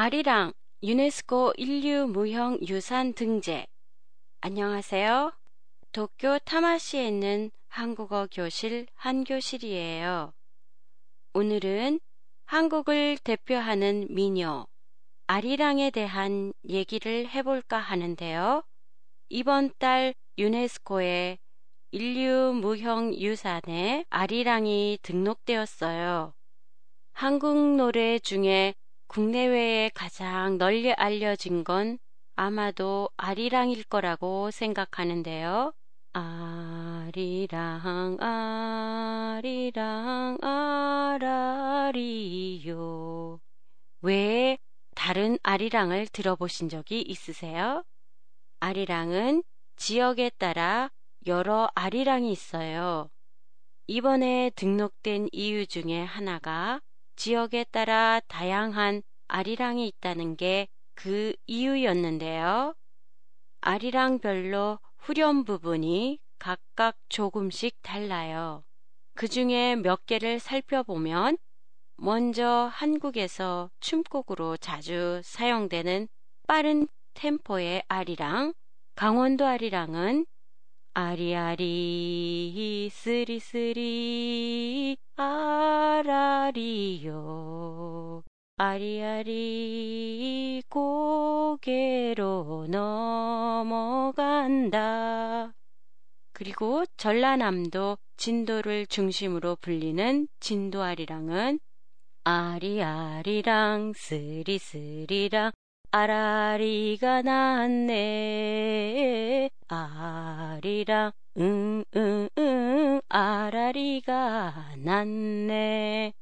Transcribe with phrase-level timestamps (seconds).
[0.00, 0.52] 아리랑
[0.84, 3.66] 유네스코 인류 무형 유산 등재.
[4.40, 5.32] 안녕하세요.
[5.90, 10.32] 도쿄 타마시에 있는 한국어 교실 한교실이에요.
[11.34, 11.98] 오늘은
[12.46, 14.68] 한국을 대표하는 미녀
[15.26, 18.62] 아리랑에 대한 얘기를 해볼까 하는데요.
[19.30, 21.38] 이번 달 유네스코의
[21.90, 26.34] 인류 무형 유산에 아리랑이 등록되었어요.
[27.14, 28.74] 한국 노래 중에
[29.08, 31.98] 국내외에 가장 널리 알려진 건
[32.36, 35.72] 아마도 아리랑일 거라고 생각하는데요.
[36.12, 40.38] 아리랑 아리랑
[41.90, 43.40] 아라리요.
[44.02, 44.58] 왜
[44.94, 47.82] 다른 아리랑을 들어보신 적이 있으세요?
[48.60, 49.42] 아리랑은
[49.76, 50.90] 지역에 따라
[51.26, 53.08] 여러 아리랑이 있어요.
[53.86, 56.82] 이번에 등록된 이유 중에 하나가
[57.18, 60.68] 지역에 따라 다양한 아리랑이 있다는 게
[61.00, 62.74] 그 이유였는데요.
[63.60, 68.64] 아리랑별로 후렴 부분이 각각 조금씩 달라요.
[69.14, 71.38] 그 중에 몇 개를 살펴보면
[71.98, 76.08] 먼저 한국에서 춤곡으로 자주 사용되는
[76.48, 78.54] 빠른 템포의 아리랑,
[78.96, 80.26] 강원도 아리랑은
[80.94, 87.12] 아리아리 쓰리쓰리 아라리요
[88.56, 94.22] 아리아리 고개로 넘어간다.
[96.32, 101.58] 그리고 전라남도 진도를 중심으로 불리는 진도아리랑은
[102.22, 105.50] 아리아리랑 쓰리쓰리랑
[105.90, 112.28] 아라리가 났네 아리랑 응응응
[113.08, 116.12] 아라리가 났네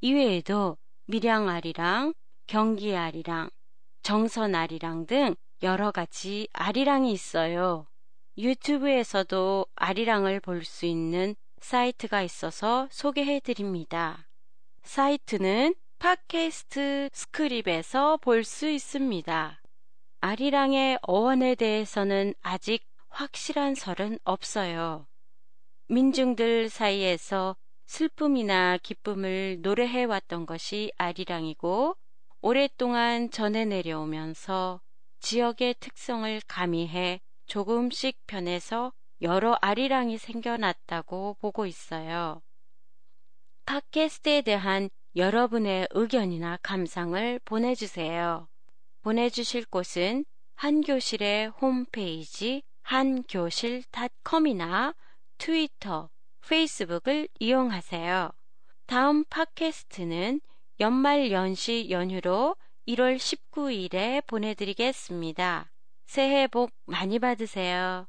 [0.00, 2.14] 이외에도 밀양아리랑
[2.46, 3.50] 경기아리랑
[4.02, 7.86] 정선아리랑 등 여러 가지 아리랑이 있어요.
[8.38, 14.26] 유튜브에서도 아리랑을 볼 수 있는 사이트가 있어서 소개해 드립니다.
[14.82, 19.60] 사이트는 팟캐스트 스크립에서 볼 수 있습니다.
[20.22, 25.09] 아리랑의 어원에 대해서는 아직 확실한 설은 없어요.
[25.90, 27.56] 민중들 사이에서
[27.86, 31.96] 슬픔이나 기쁨을 노래해 왔던 것이 아리랑이고
[32.42, 34.80] 오랫동안 전해 내려오면서
[35.18, 42.40] 지역의 특성을 가미해 조금씩 변해서 여러 아리랑이 생겨났다고 보고 있어요.
[43.66, 48.46] 팟캐스트에 대한 여러분의 의견이나 감상을 보내주세요.
[49.02, 50.24] 보내주실 곳은
[50.54, 54.94] 한교실의 홈페이지 한교실닷컴이나
[55.40, 56.10] 트위터,
[56.46, 58.30] 페이스북을 이용하세요.
[58.86, 60.42] 다음 팟캐스트는
[60.80, 62.56] 연말 연시 연휴로
[62.86, 65.72] 1월 19일에 보내드리겠습니다.
[66.04, 68.04] 새해 복 많이 받으세요.